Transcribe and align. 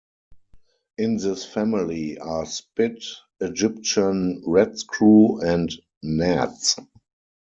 In 0.97 1.17
this 1.17 1.45
family 1.45 2.17
are 2.17 2.47
Spit, 2.47 3.03
Egyptian 3.39 4.41
Ratscrew, 4.47 5.43
and 5.45 5.69
Nertz. 6.03 6.75